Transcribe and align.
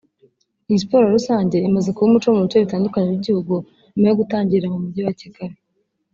Iyi 0.67 0.79
siporo 0.83 1.05
rusange 1.15 1.57
imaze 1.67 1.89
kuba 1.91 2.07
umuco 2.09 2.27
mu 2.35 2.41
bice 2.45 2.57
bitandukanye 2.63 3.07
by’igihugu 3.09 3.53
nyuma 3.91 4.07
yo 4.09 4.17
gutangirira 4.19 4.71
mu 4.73 4.79
mujyi 4.83 5.01
wa 5.07 5.15
Kigali 5.21 5.55